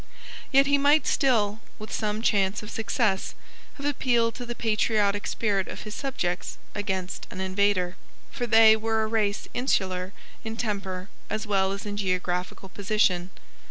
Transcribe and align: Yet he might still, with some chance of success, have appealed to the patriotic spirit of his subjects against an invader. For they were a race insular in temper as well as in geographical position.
Yet 0.51 0.65
he 0.65 0.79
might 0.79 1.05
still, 1.05 1.59
with 1.77 1.93
some 1.93 2.23
chance 2.23 2.63
of 2.63 2.71
success, 2.71 3.35
have 3.75 3.85
appealed 3.85 4.33
to 4.33 4.47
the 4.47 4.55
patriotic 4.55 5.27
spirit 5.27 5.67
of 5.67 5.83
his 5.83 5.93
subjects 5.93 6.57
against 6.73 7.27
an 7.29 7.39
invader. 7.39 7.97
For 8.31 8.47
they 8.47 8.75
were 8.75 9.03
a 9.03 9.07
race 9.07 9.47
insular 9.53 10.11
in 10.43 10.57
temper 10.57 11.09
as 11.29 11.45
well 11.45 11.71
as 11.71 11.85
in 11.85 11.97
geographical 11.97 12.69
position. 12.69 13.29